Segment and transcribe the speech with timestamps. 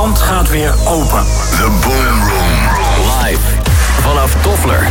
[0.00, 1.24] land gaat weer open.
[1.50, 2.60] The Boom Room.
[3.20, 3.40] Live
[4.00, 4.86] vanaf Toffler.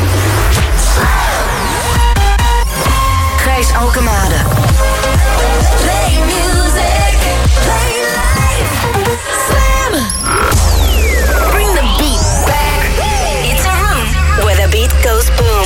[3.37, 4.35] Gijs Alkemade.
[5.81, 7.17] Play music.
[7.61, 8.71] Play life.
[9.47, 10.03] Slam.
[11.51, 12.81] Bring the beat back.
[13.43, 15.58] It's a room where the beat goes boom.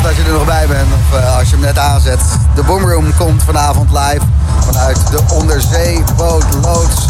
[0.00, 2.20] Tof dat je er nog bij bent, of eh, als je hem net aanzet.
[2.54, 4.20] De Boomroom komt vanavond live
[4.60, 7.06] vanuit de onderzeeboot Loods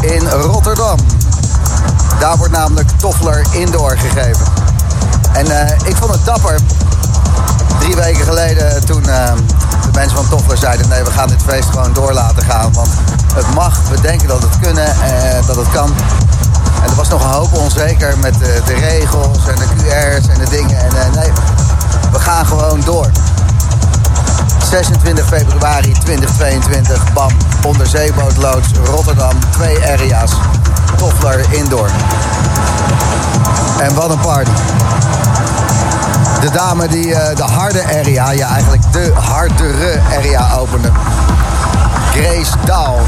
[0.00, 0.98] in Rotterdam.
[2.20, 4.46] Daar wordt namelijk Toffler Indoor gegeven.
[5.32, 6.58] En eh, ik vond het dapper.
[7.78, 9.32] Drie weken geleden toen eh,
[9.82, 10.88] de mensen van Toffler zeiden...
[10.88, 12.72] nee, we gaan dit feest gewoon door laten gaan.
[12.72, 12.90] Want
[13.34, 15.94] het mag, we denken dat het kunnen, en dat het kan.
[16.82, 20.38] En er was nog een hoop onzeker met de, de regels en de QR's en
[20.38, 20.78] de dingen.
[20.78, 21.32] En nee,
[22.12, 23.10] we gaan gewoon door.
[24.70, 27.30] 26 februari 2022, bam,
[27.66, 30.32] onderzeebootloods Rotterdam, twee area's.
[30.96, 31.88] Toffler Indoor.
[33.80, 34.50] En wat een party.
[36.40, 40.90] De dame die eh, de harde area, ja eigenlijk de hardere area opende.
[42.12, 42.98] Grace Daal.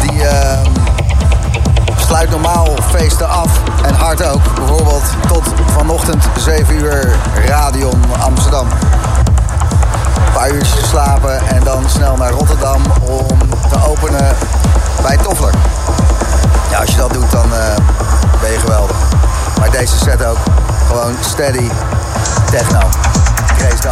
[0.00, 0.26] Die...
[0.26, 0.83] ehm,
[2.06, 3.50] sluit normaal feesten af
[3.82, 4.54] en hard ook.
[4.54, 7.16] Bijvoorbeeld tot vanochtend 7 uur
[7.46, 8.66] Radion Amsterdam.
[10.26, 13.38] Een paar uurtjes geslapen en dan snel naar Rotterdam om
[13.70, 14.36] te openen
[15.02, 15.54] bij Toffler.
[16.70, 17.76] Ja, als je dat doet dan eh,
[18.40, 18.96] ben je geweldig.
[19.58, 20.38] Maar deze set ook
[20.86, 21.68] gewoon steady
[22.50, 22.80] techno.
[23.56, 23.82] Grace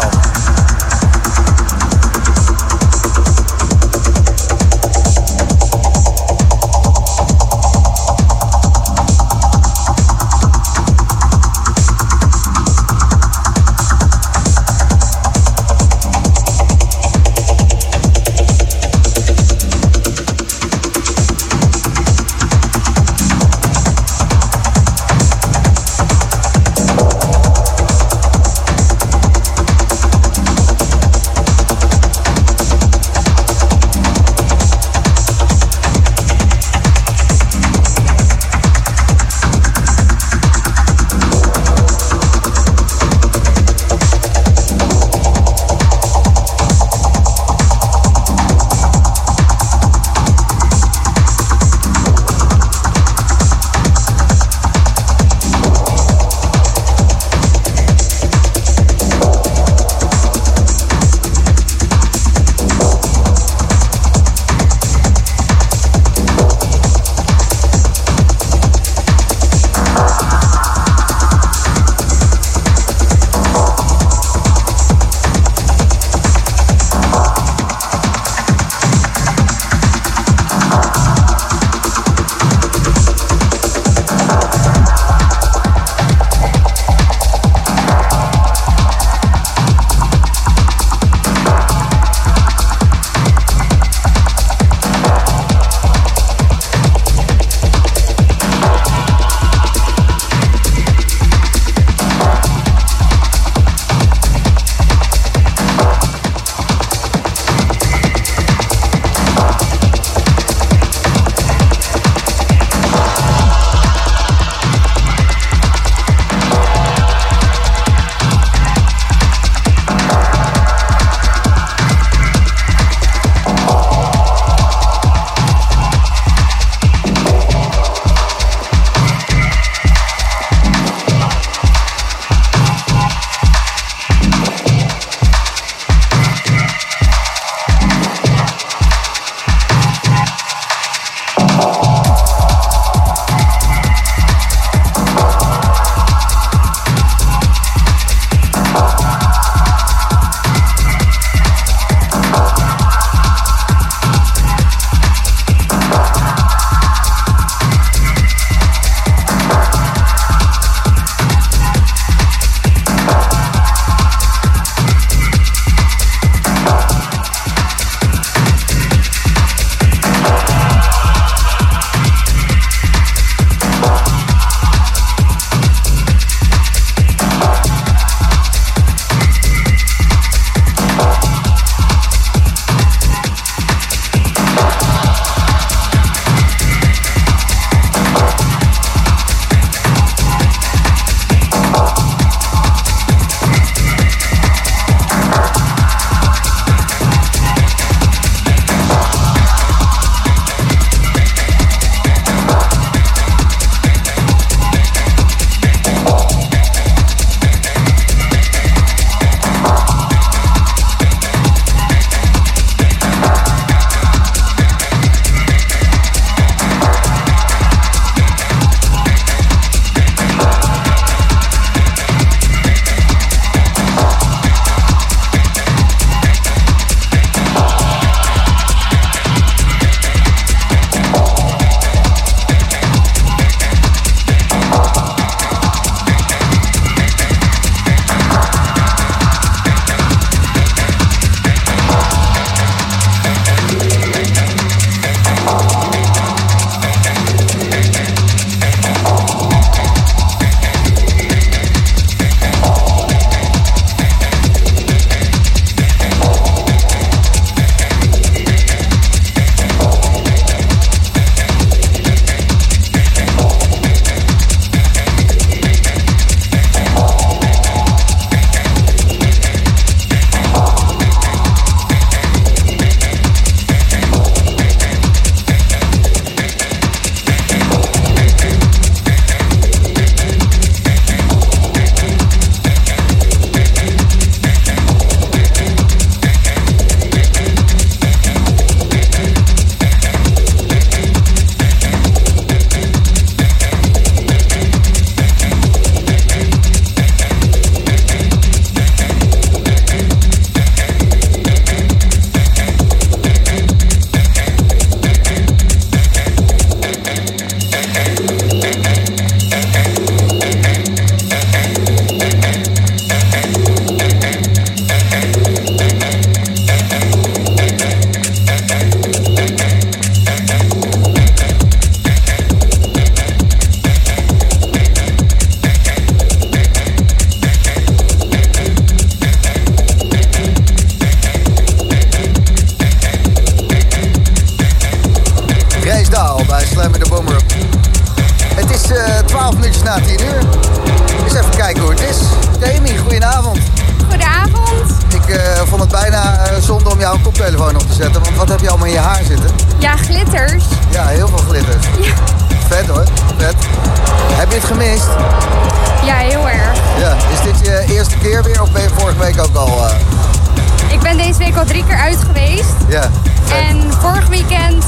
[364.33, 364.85] weekend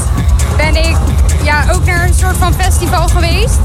[0.57, 0.97] ben ik
[1.43, 3.59] ja, ook naar een soort van festival geweest.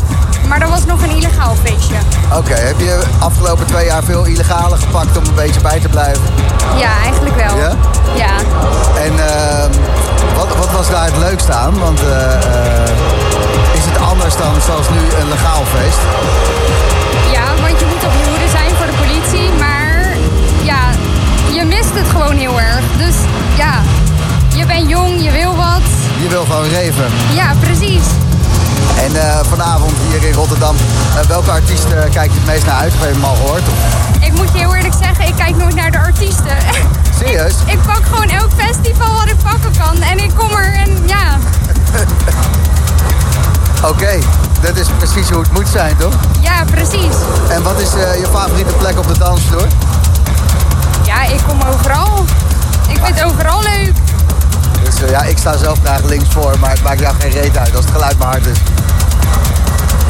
[0.49, 1.95] Maar dat was nog een illegaal feestje.
[2.37, 6.23] Oké, heb je afgelopen twee jaar veel illegale gepakt om een beetje bij te blijven?
[6.77, 7.57] Ja, eigenlijk wel.
[7.57, 7.73] Ja?
[8.15, 8.35] Ja.
[9.07, 9.71] En ehm,
[10.37, 11.79] wat, wat was daar het leukste aan?
[11.79, 12.91] Want eh, eh,
[13.73, 16.01] is het anders dan zoals nu een legaal feest?
[17.33, 19.51] Ja, want je moet op je hoede zijn voor de politie.
[19.59, 20.17] Maar
[20.63, 20.83] ja,
[21.53, 22.85] je mist het gewoon heel erg.
[22.99, 23.15] Dus
[23.57, 23.73] ja,
[24.77, 25.81] bent jong, je wil wat.
[26.23, 27.05] Je wil gewoon reven.
[27.35, 28.03] Ja, precies.
[29.05, 30.77] En eh, vanavond hier in Rotterdam,
[31.21, 32.93] eh, welke artiest eh, kijk je het meest naar uit?
[32.93, 33.63] Heb je hem al gehoord?
[33.69, 36.57] Of- Ik moet je heel eerlijk zeggen, ik kijk nooit naar de artiesten.
[37.19, 37.55] Serieus?
[37.75, 40.03] Ik pak gewoon elk festival wat ik pakken kan.
[40.03, 41.39] En ik kom er en ja,
[43.91, 44.19] Oké,
[44.61, 46.13] dat is precies hoe het moet zijn, toch?
[46.41, 47.15] ja, precies.
[47.49, 49.67] En wat is je favoriete plek op de dansvloer?
[51.05, 52.25] Ja, ik kom overal.
[52.89, 53.93] Ik vind het overal leuk.
[54.91, 57.57] Dus eh, ja, ik sta zelf graag links voor, maar het maakt jou geen reet
[57.57, 58.59] uit als het geluid maar hard is.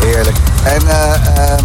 [0.04, 0.36] Heerlijk.
[0.62, 1.64] En eh, ehm,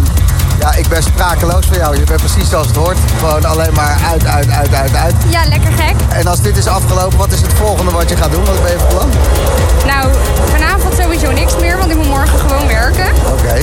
[0.58, 1.98] ja, ik ben sprakeloos van jou.
[1.98, 2.96] Je bent precies zoals het hoort.
[3.18, 5.14] Gewoon alleen maar uit, uit, uit, uit, uit.
[5.28, 5.94] Ja, lekker gek.
[6.08, 8.44] En als dit is afgelopen, wat is het volgende wat je gaat doen?
[8.44, 9.10] Wat ben je van plan?
[9.86, 10.12] Nou,
[10.50, 13.06] vanavond sowieso niks meer, want ik moet morgen gewoon werken.
[13.32, 13.54] Oké.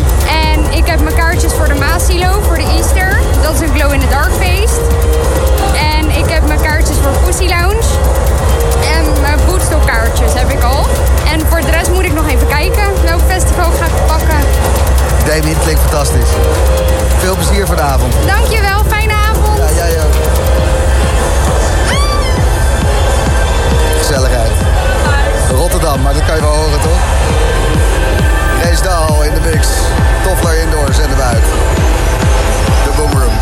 [0.51, 3.19] En ik heb mijn kaartjes voor de Maasilo, voor de Easter.
[3.41, 4.79] Dat is een glow in the dark feest.
[5.97, 7.83] En ik heb mijn kaartjes voor Pussy Lounge.
[9.93, 10.87] Kaartjes heb ik al.
[11.25, 14.39] En voor de rest moet ik nog even kijken welk festival ik ga pakken.
[15.25, 16.29] Damien, klinkt fantastisch.
[17.17, 18.13] Veel plezier vanavond.
[18.25, 19.57] Dankjewel, fijne avond.
[19.57, 20.13] Ja, jij ook.
[23.97, 24.51] Gezelligheid.
[25.55, 27.01] Rotterdam, maar dat kan je wel horen, toch?
[28.63, 29.67] Race Dahl in de mix.
[30.23, 31.51] Toffler indoors en de buiten.
[32.83, 33.33] De Boomroom.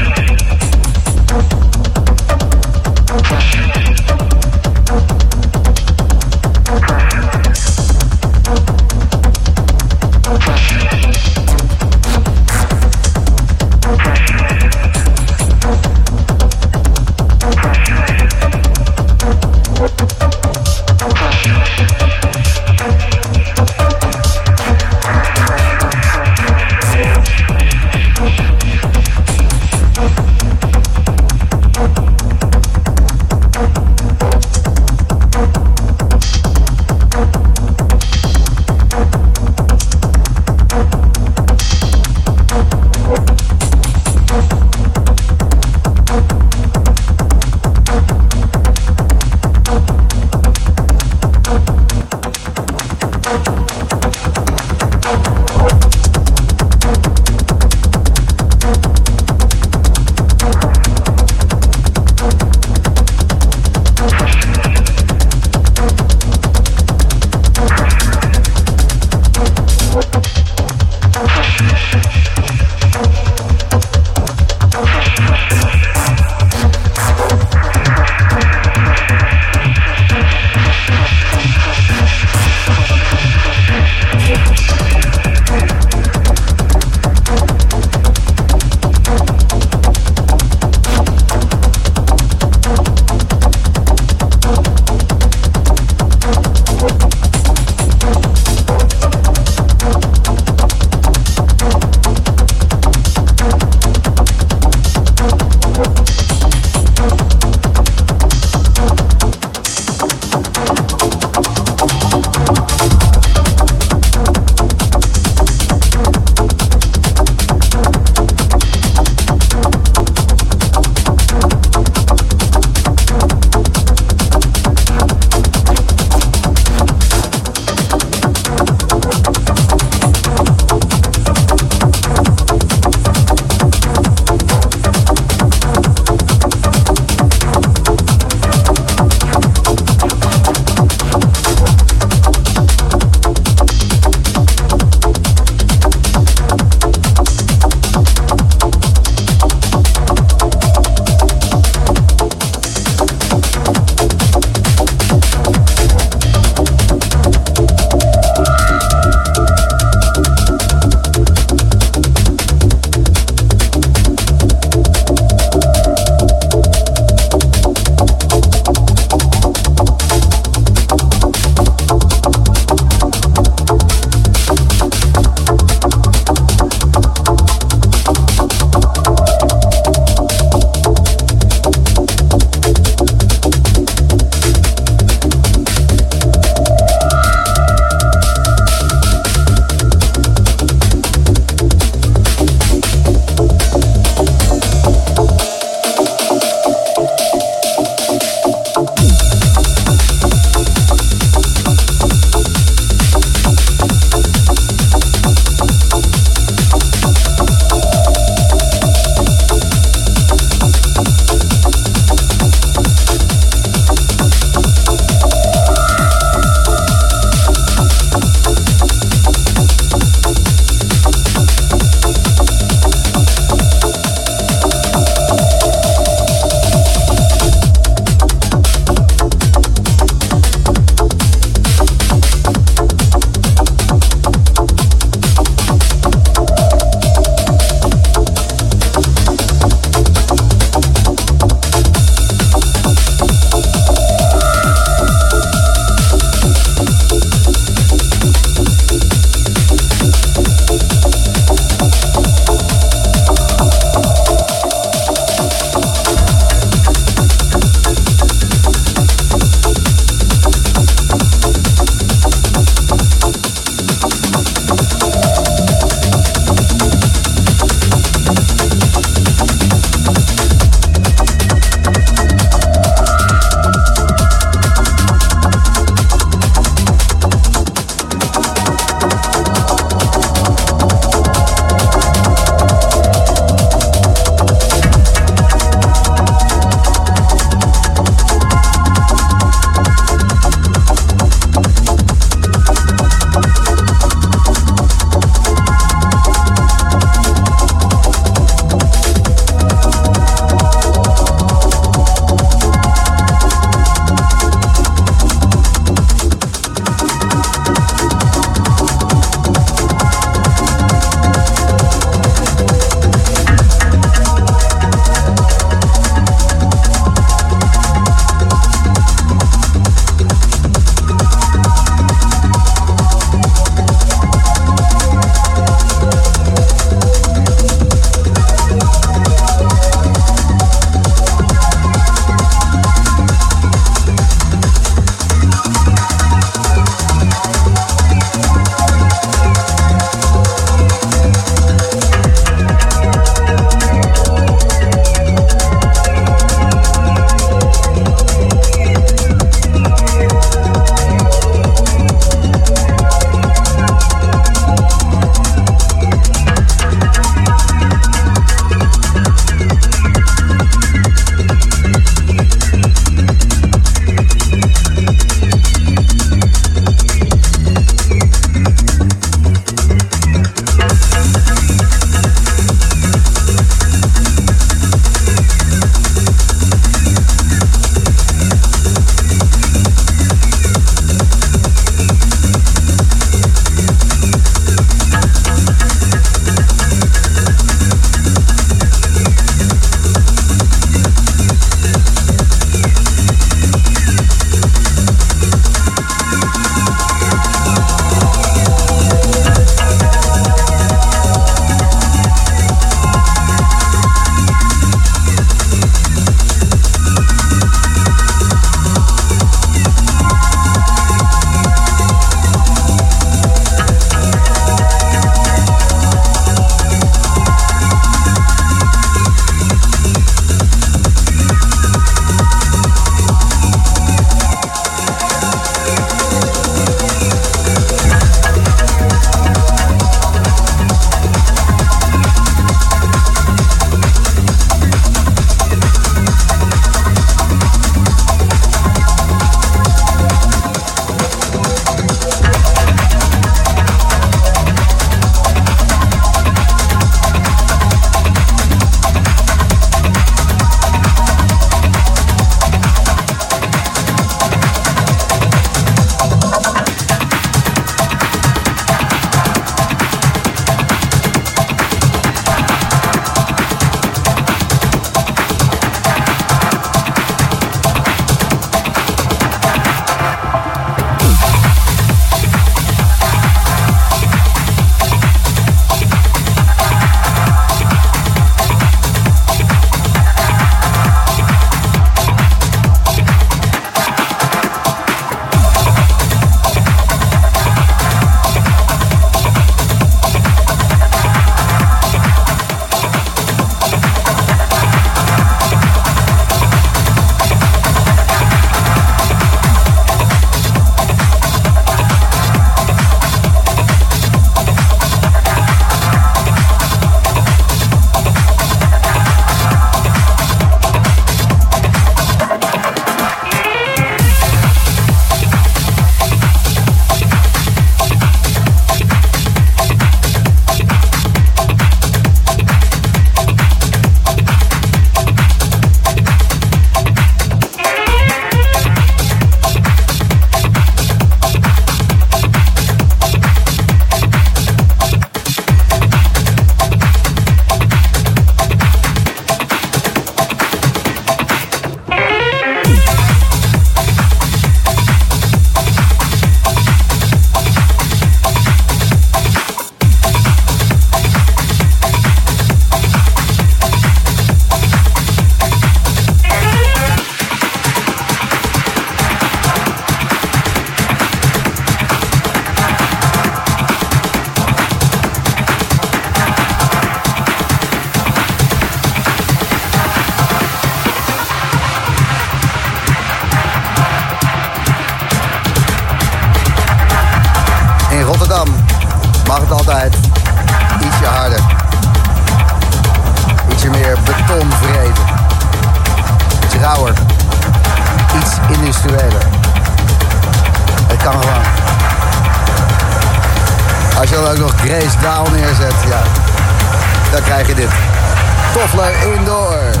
[599.31, 600.00] Indoor.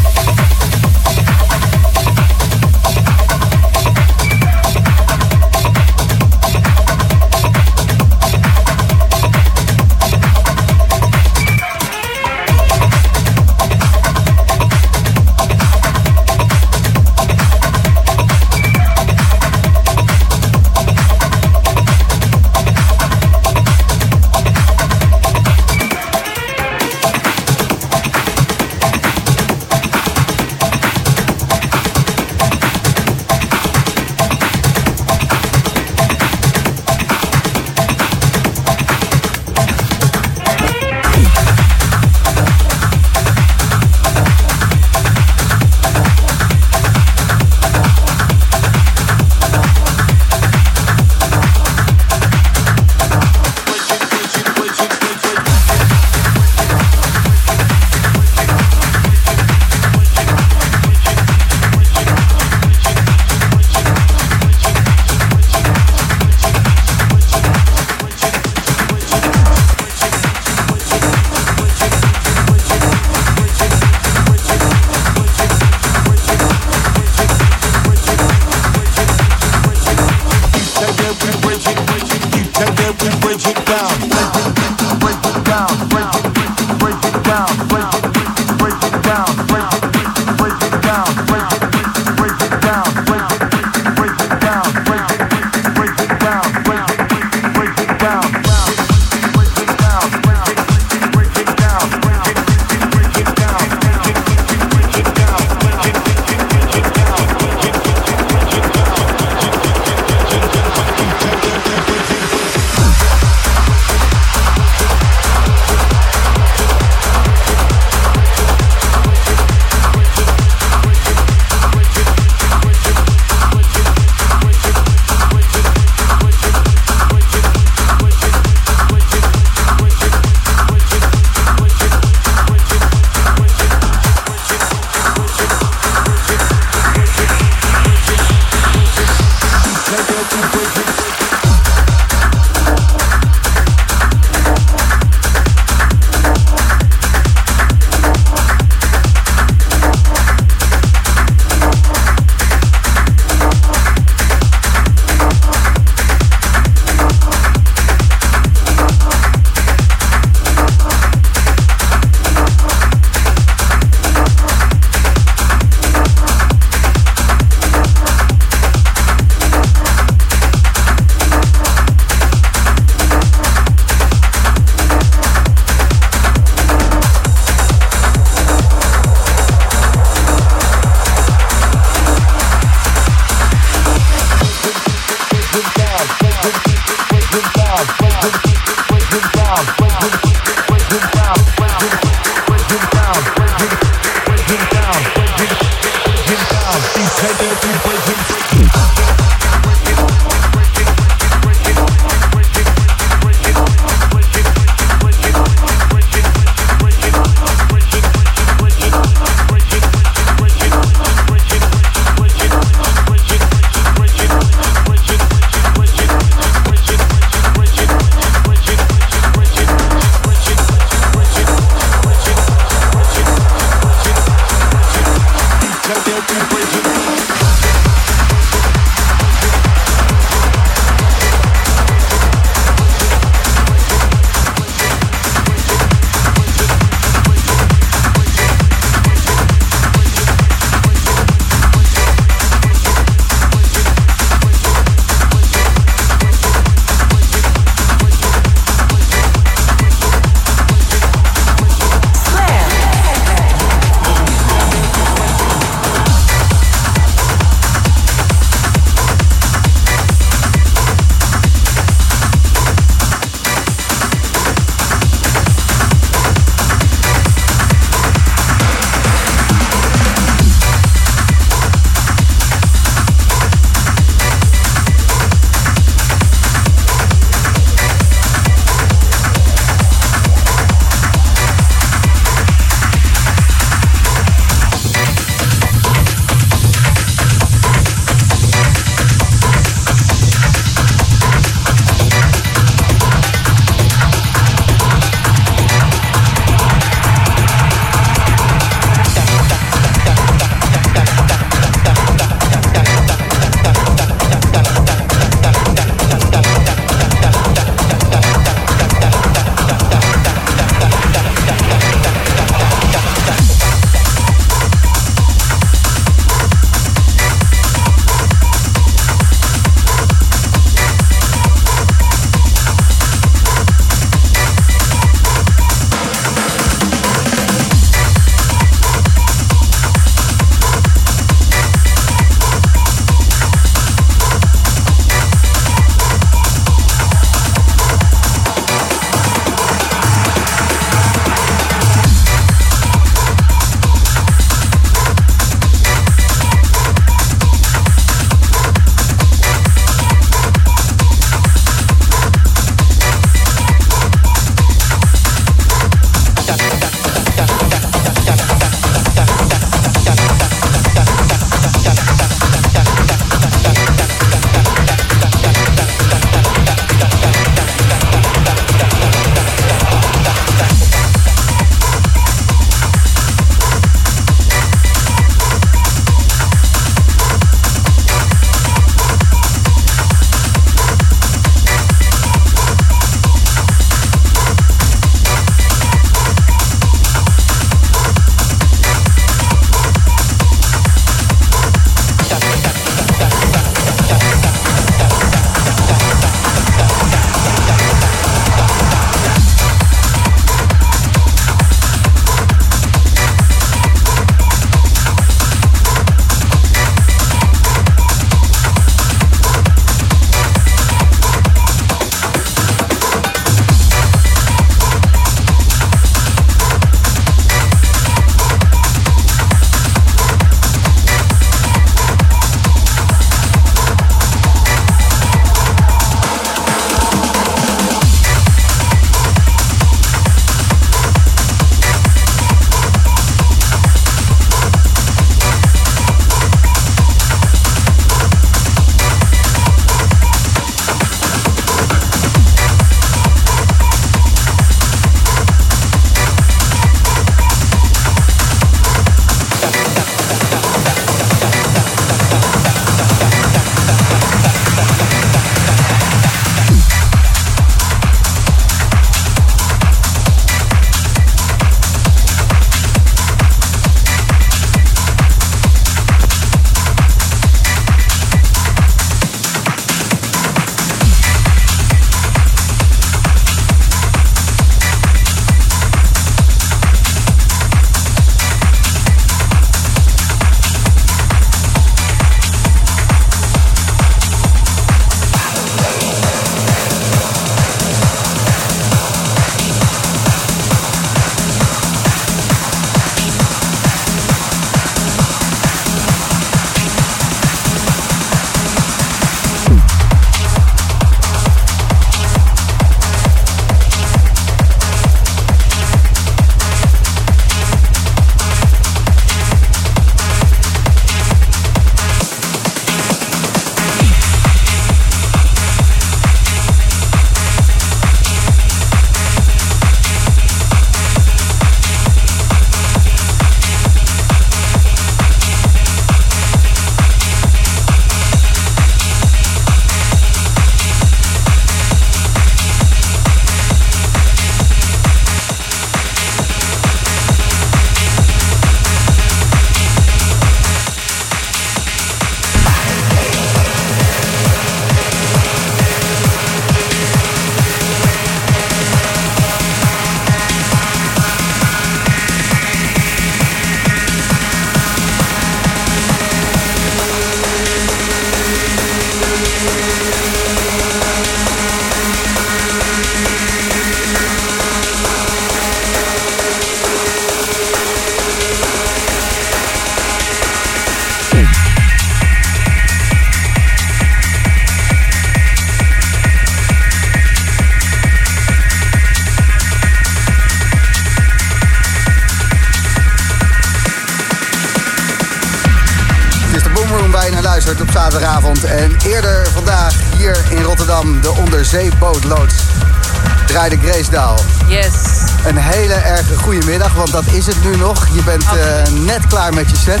[596.44, 598.06] Hele erg goede middag, want dat is het nu nog.
[598.12, 600.00] Je bent uh, net klaar met je set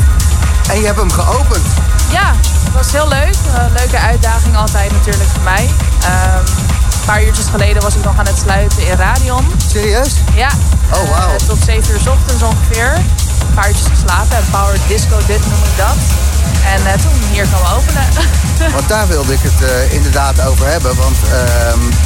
[0.70, 1.66] en je hebt hem geopend.
[2.10, 3.34] Ja, het was heel leuk.
[3.54, 5.64] Een leuke uitdaging altijd natuurlijk voor mij.
[5.64, 6.44] Um,
[6.92, 9.46] een paar uurtjes geleden was ik nog aan het sluiten in Radion.
[9.72, 10.12] Serieus?
[10.34, 10.50] Ja.
[10.92, 11.08] Oh, wow.
[11.08, 12.92] Uh, tot 7 uur s ochtends ongeveer.
[13.48, 14.38] Een paar uurtjes geslapen.
[14.50, 15.96] Power Disco Dit noem ik dat.
[16.64, 18.06] En uh, toen hier komen openen.
[18.72, 20.96] Want daar wilde ik het uh, inderdaad over hebben.
[20.96, 21.30] Want uh,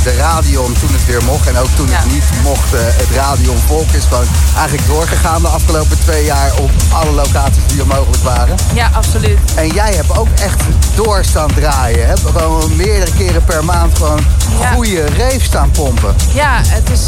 [0.03, 1.97] de Radion, toen het weer mocht en ook toen ja.
[1.97, 4.27] het niet mocht, uh, het Radion Volk is gewoon
[4.57, 8.57] eigenlijk doorgegaan de afgelopen twee jaar op alle locaties die er mogelijk waren.
[8.75, 9.39] Ja, absoluut.
[9.55, 10.61] En jij hebt ook echt
[10.95, 12.07] door staan draaien.
[12.07, 12.15] Hè?
[12.17, 14.21] Gewoon meerdere keren per maand gewoon
[14.61, 14.73] ja.
[14.73, 16.15] goede reef staan pompen.
[16.33, 17.07] Ja, het is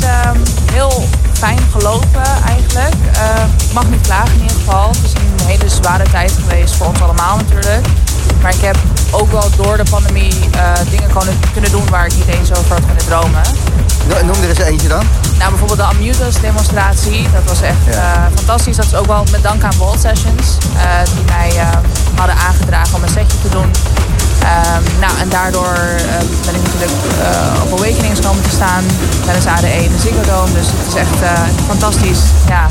[0.73, 2.95] heel fijn gelopen eigenlijk.
[3.59, 4.89] Ik mag niet klagen in ieder geval.
[4.89, 7.87] Het is een hele zware tijd geweest voor ons allemaal natuurlijk.
[8.43, 8.77] Maar ik heb
[9.11, 11.11] ook wel door de pandemie uh, dingen
[11.53, 13.43] kunnen doen waar ik niet eens over had kunnen dromen.
[14.25, 15.05] Noem er eens eentje dan.
[15.39, 17.29] Nou, bijvoorbeeld de Amutus demonstratie.
[17.33, 18.15] Dat was echt ja.
[18.15, 18.77] uh, fantastisch.
[18.77, 20.57] Dat is ook wel met dank aan Vault Sessions.
[20.75, 21.67] Uh, die mij
[22.15, 23.71] hadden aangedragen om een setje te doen.
[24.41, 26.03] Um, nou, en daardoor uh,
[26.45, 26.93] ben ik natuurlijk
[27.63, 28.85] op Awakenings komen te staan
[29.25, 30.53] tijdens ADE in de Ziggo Dome.
[30.53, 32.21] Dus het is echt fantastisch.
[32.49, 32.67] Ja.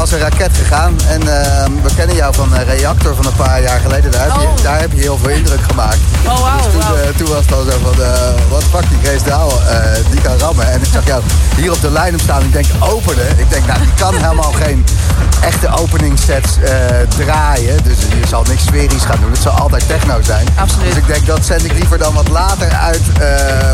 [0.00, 0.96] Als een raket gegaan.
[1.08, 4.10] En ehm, we kennen jou van Reactor van een paar jaar geleden.
[4.10, 4.42] Daar heb, oh.
[4.56, 5.98] je, daar heb je heel veel indruk gemaakt.
[6.26, 7.16] Oh, wow, dus toen, wow.
[7.16, 7.94] toen, was het al zo van,
[8.48, 9.52] wat fuck die Grace Daal,
[10.10, 10.70] die kan rammen.
[10.72, 11.22] En ik zag jou
[11.56, 12.42] hier op de lijn staan.
[12.42, 13.38] Ik denk, openen.
[13.38, 14.84] Ik denk, nou, die kan helemaal geen
[15.40, 16.50] echte openingssets
[17.16, 17.82] draaien.
[17.82, 19.30] Dus je zal niks sferisch gaan doen.
[19.30, 20.46] Het zal altijd techno zijn.
[20.54, 20.86] Absoluut.
[20.86, 23.26] Dus ik denk, dat zend ik liever dan wat later uit uh,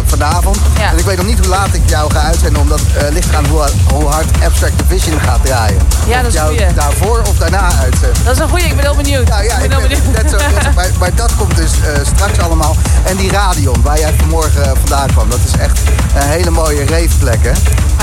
[0.05, 0.59] vanavond.
[0.79, 0.91] Ja.
[0.91, 3.35] En ik weet nog niet hoe laat ik jou ga uitzenden, omdat het uh, ligt
[3.35, 5.79] aan hoe, hoe, hard Abstract Vision gaat draaien.
[6.07, 6.75] Ja, dat is jou goeie.
[6.75, 8.25] daarvoor of daarna uitzenden.
[8.25, 9.29] Dat is een goeie, ik ben heel benieuwd.
[9.29, 10.23] Nou, ja, ik ben heel benieuwd.
[10.23, 10.37] Net zo,
[10.75, 12.77] maar, maar, dat komt dus uh, straks allemaal.
[13.05, 15.81] En die Radion, waar jij vanmorgen vandaan kwam, dat is echt
[16.15, 17.53] een hele mooie reefplek, hè?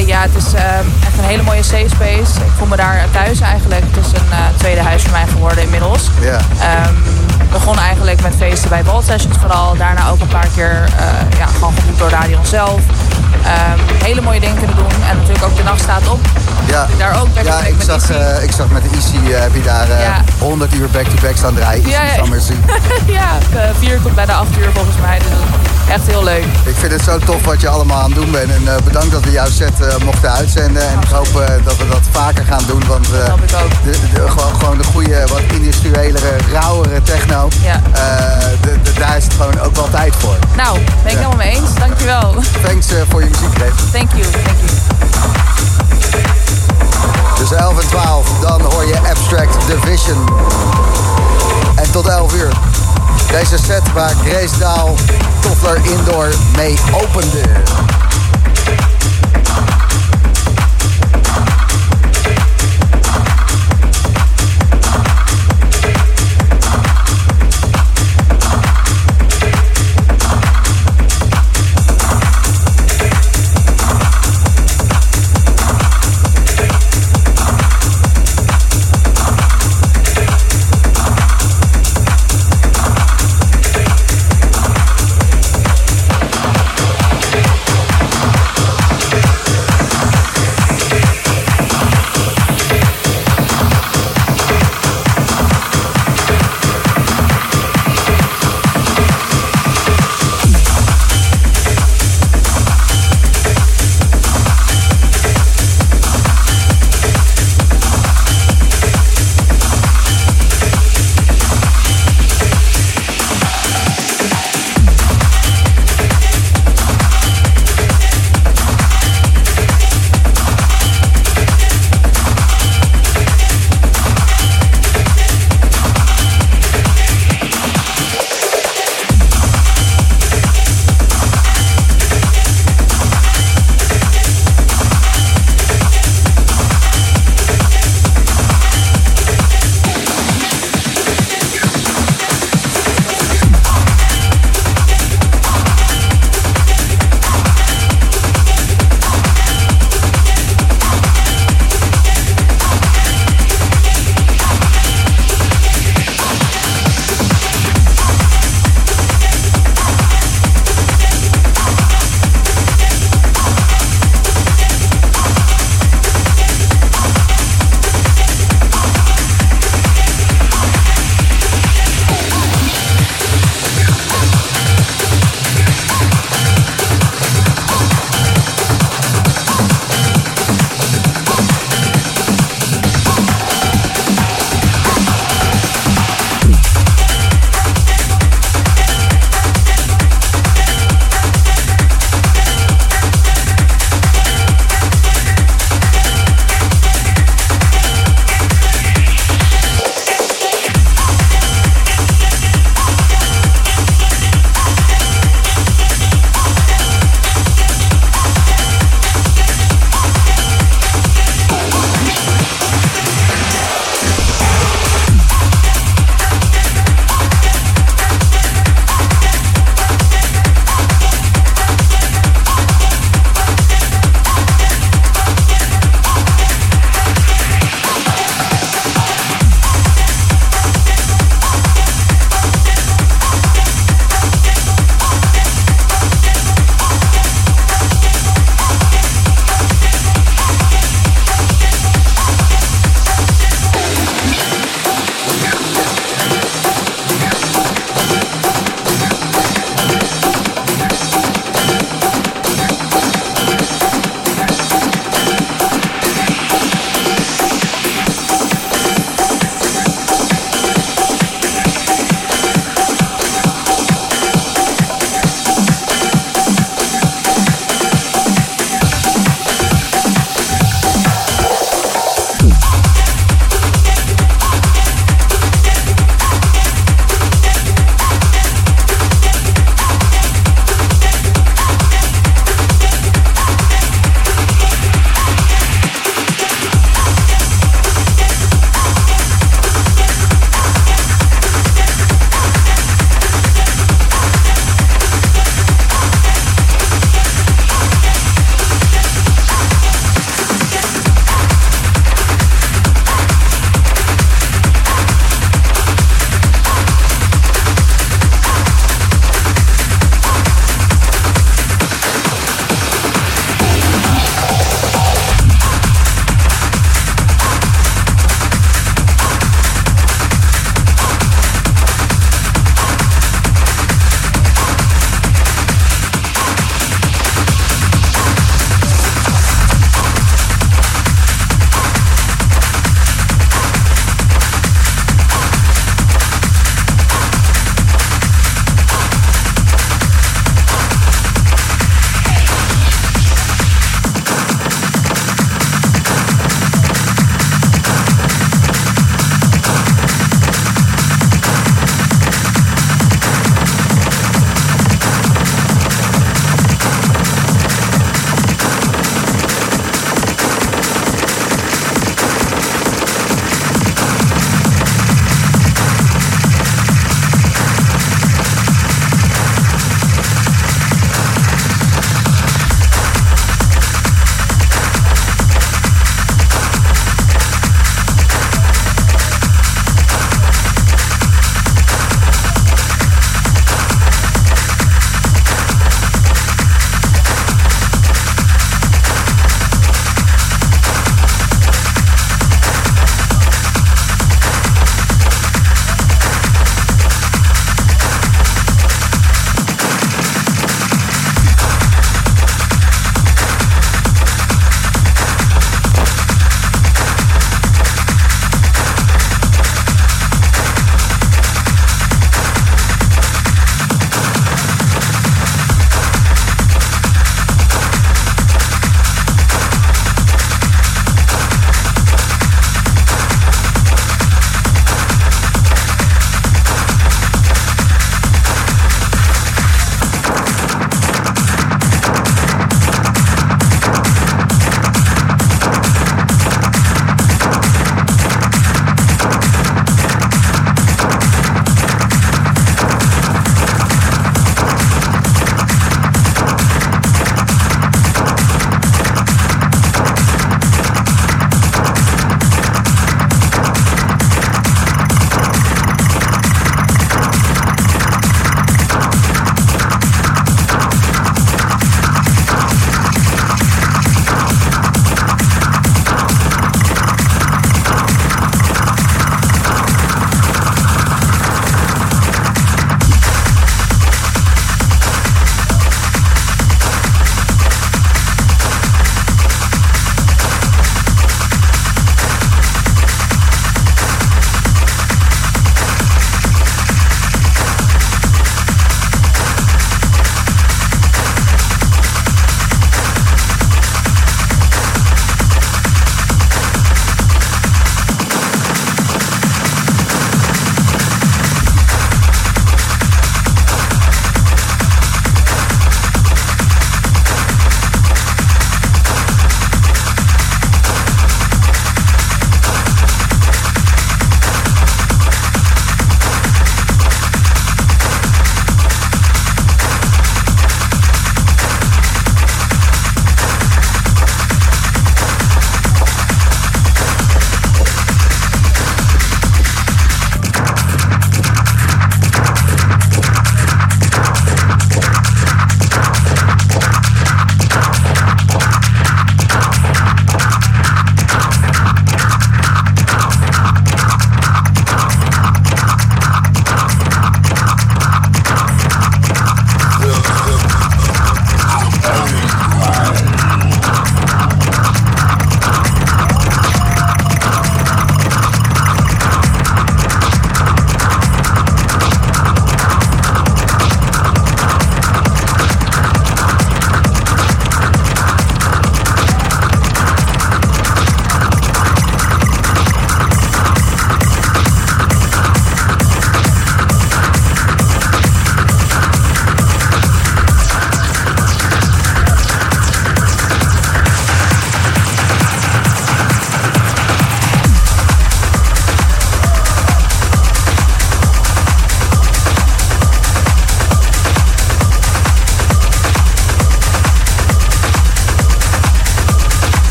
[0.00, 2.40] Uh, ja, het is uh, echt een hele mooie safe space.
[2.44, 3.84] Ik voel me daar thuis eigenlijk.
[3.90, 6.10] Het is een uh, tweede huis voor mij geworden inmiddels.
[6.20, 6.38] Ja.
[6.86, 7.02] Um,
[7.50, 9.76] begon eigenlijk met feesten bij Vault Sessions vooral.
[9.76, 10.88] Daarna ook een paar keer
[11.38, 12.80] ja, gewoon geboekt door Radio zelf.
[13.46, 14.90] Um, hele mooie dingen kunnen doen.
[15.10, 16.20] En natuurlijk ook de nacht staat op.
[16.66, 19.62] Ja, daar ook ja ik, zag, uh, ik zag met de Easy uh, heb je
[19.62, 20.24] daar uh, ja.
[20.38, 21.88] 100 uur back-to-back staan draaien.
[21.88, 22.24] Ja, ja.
[23.18, 23.28] ja,
[23.78, 25.18] vier tot bijna acht uur volgens mij.
[25.18, 25.26] Dus
[25.88, 26.44] echt heel leuk.
[26.64, 28.50] Ik vind het zo tof wat je allemaal aan het doen bent.
[28.50, 30.88] En uh, bedankt dat we jouw set uh, mochten uitzenden.
[30.88, 32.86] En ik hoop uh, dat we dat vaker gaan doen.
[32.86, 33.70] Want dat hoop ik ook.
[33.84, 37.48] De, de, gewoon, gewoon de goede, wat industriëlere, rauwere techno.
[37.62, 37.80] Ja.
[38.60, 40.36] De, de, daar is het gewoon ook wel tijd voor.
[40.56, 41.16] Nou, ben ik ja.
[41.16, 41.74] helemaal mee eens.
[41.74, 42.34] Dankjewel.
[42.62, 43.74] Thanks voor je muziek.
[43.92, 44.70] Thank you, thank you.
[47.36, 50.28] Tussen 11 en 12, dan hoor je Abstract Division.
[51.76, 52.52] En tot 11 uur.
[53.30, 54.94] Deze set waar Grace Daal
[55.40, 57.42] Toffler Indoor mee opende.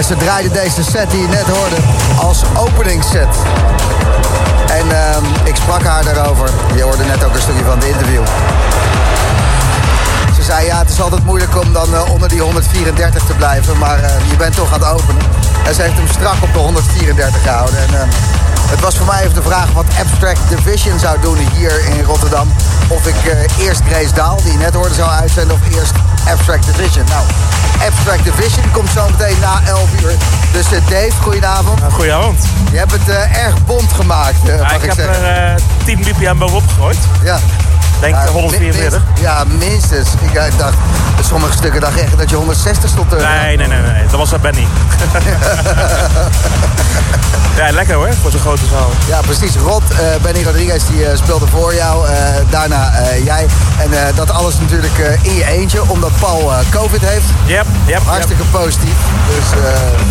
[0.00, 1.76] En ze draaide deze set die je net hoorde
[2.18, 3.36] als openingsset.
[4.66, 6.50] En ehm, ik sprak haar daarover.
[6.74, 8.22] Je hoorde net ook een stukje van het interview.
[10.34, 13.78] Ze zei ja, het is altijd moeilijk om dan eh, onder die 134 te blijven.
[13.78, 15.22] Maar eh, je bent toch aan het openen.
[15.66, 17.78] En ze heeft hem strak op de 134 gehouden.
[17.78, 18.08] En ehm,
[18.70, 22.52] het was voor mij even de vraag wat Abstract Division zou doen hier in Rotterdam.
[22.88, 25.56] Of ik eh, eerst Grace Daal, die je net hoorde, zou uitzenden.
[25.56, 25.92] Of eerst
[26.30, 27.04] Abstract Division.
[27.08, 27.24] Nou,
[27.88, 30.12] Abstract Division komt zo meteen na 11 uur.
[30.52, 31.80] Dus eh, Dave, goedenavond.
[31.92, 32.44] Goedenavond.
[32.72, 35.24] Je hebt het eh, erg bond gemaakt, eh, Ja, mag ik ik, heb zeggen.
[35.24, 36.98] er eh 10 bpm bovenop gegooid.
[37.24, 37.38] ja.
[38.00, 39.02] Denk Ja, 144.
[39.06, 40.08] minst- Ja, minstens.
[40.20, 40.44] Ik eh,
[41.24, 43.10] sommige stukken dacht echt dat je 160 stond.
[43.10, 44.02] Nee, nee, nee, nee.
[44.02, 44.66] Dat was dat Benny.
[47.56, 48.90] ja, lekker hoor, voor zo'n grote zaal.
[49.08, 49.56] Ja, precies.
[49.56, 52.08] Rod, eh, Benny Rodriguez, die eh, speelde voor jou.
[52.08, 52.14] eh,
[52.50, 52.92] daarna
[53.24, 53.46] jij.
[53.78, 57.24] En dat alles natuurlijk in je eentje, omdat Paul COVID heeft.
[57.44, 58.02] Yep, yep.
[58.04, 58.94] Hartstikke positief.
[59.26, 59.44] Dus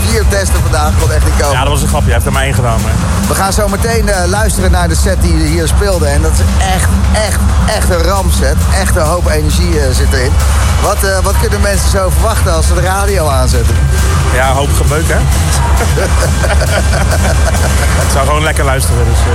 [0.07, 1.53] vier testen vandaag, kon echt niet komen.
[1.53, 2.05] Ja, dat was een grapje.
[2.05, 2.81] Hij heeft er maar één gedaan.
[2.81, 2.91] Maar...
[3.27, 6.07] We gaan zo meteen luisteren naar de set die hier speelde.
[6.07, 6.39] En dat is
[6.75, 6.89] echt,
[7.27, 7.39] echt,
[7.77, 8.55] echt een rampset.
[8.79, 10.31] Echt een hoop energie zit erin.
[10.81, 13.75] Wat, eh, wat kunnen mensen zo verwachten als ze de radio aanzetten?
[14.33, 15.17] Ja, een hoop gebeuk hè.
[18.05, 19.05] ik zou gewoon lekker luisteren.
[19.05, 19.27] Dus, eh.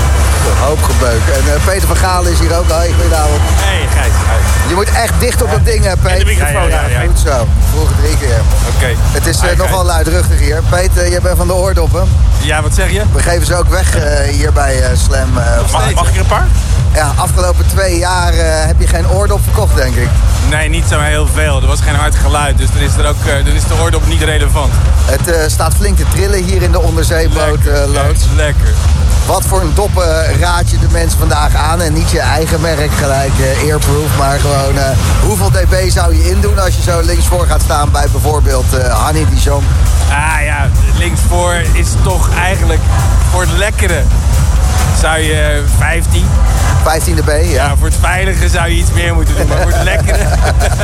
[0.51, 1.21] Een hoop gebeuk.
[1.35, 2.71] En eh, Peter van Galen is hier ook.
[2.71, 3.41] Hoi, goedenavond.
[3.45, 4.13] Hey, Gijs.
[4.13, 4.54] Hi.
[4.69, 6.19] Je moet echt dicht op dat ding, hè, Peter.
[6.19, 7.01] de microfoon, Ja, ja.
[7.01, 7.47] Goed zo.
[7.71, 8.41] Vroeger drie keer.
[8.77, 8.87] Oké.
[9.13, 10.63] Het is eh, nogal luidruchtig hier.
[10.71, 12.09] Peter, jij bent van de oordoppen.
[12.41, 13.03] Ja, wat zeg je?
[13.13, 15.39] We geven ze ook weg eh, hier bij eh, Slam.
[15.39, 16.47] eh, mag, mag ik er een paar?
[16.95, 20.09] ja, afgelopen twee jaar eh, heb je geen oordop verkocht, denk ik.
[20.51, 21.61] Nee, niet zo heel veel.
[21.61, 24.07] Er was geen hard geluid, dus dan is, er ook, eh, dan is de oordop
[24.07, 24.73] niet relevant.
[25.05, 28.25] Het eh, staat flink te trillen hier in de onderzeeboot eh, loods.
[28.37, 28.69] Lekker.
[29.27, 31.81] Wat voor een doppen raad je de mensen vandaag aan?
[31.81, 36.59] En niet je eigen merk gelijk, Airproof, maar gewoon eh, hoeveel dB zou je indoen
[36.59, 39.65] als je zo linksvoor gaat staan bij bijvoorbeeld eh Hanny Dijon?
[40.11, 40.69] Ah ja,
[40.99, 42.81] linksvoor is toch eigenlijk
[43.31, 44.03] voor het lekkere
[45.01, 46.27] zou je 15.
[46.83, 47.65] 15 dB, ja.
[47.65, 49.47] Ja, voor het veilige zou je iets meer moeten doen.
[49.47, 50.27] Maar voor het lekkere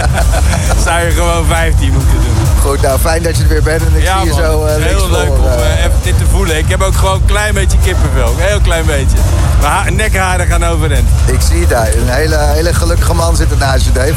[0.84, 2.46] zou je gewoon 15 moeten doen.
[2.62, 4.74] Goed, nou fijn dat je er weer bent en ik Ja zie je zo eh,
[4.74, 6.56] heel linksvoor, leuk om eh, eh, even dit te voelen.
[6.58, 8.28] Ik heb ook gewoon een klein beetje kippenvel.
[8.28, 9.16] Een heel klein beetje.
[9.60, 11.08] Mijn ha- nekharen gaan overend.
[11.26, 11.86] Ik zie het daar.
[11.94, 14.14] Een hele, hele gelukkige man zit er naast je, Dave.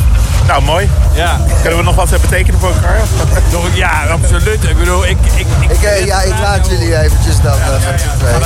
[0.47, 0.89] Nou, mooi.
[1.13, 2.99] Ja, Kunnen we nog wat betekenen voor elkaar?
[3.51, 4.63] nog, ja, absoluut.
[4.63, 5.17] Ik bedoel, ik...
[5.35, 7.57] ik, ik Ik, ja, ik laat jullie eventjes dan
[7.91, 8.39] met z'n tweeën.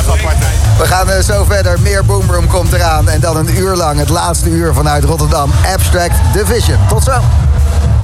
[0.77, 1.79] We gaan zo verder.
[1.79, 3.09] Meer Boomroom komt eraan.
[3.09, 5.51] En dan een uur lang, het laatste uur vanuit Rotterdam.
[5.73, 6.77] Abstract Division.
[6.87, 7.21] Tot zo.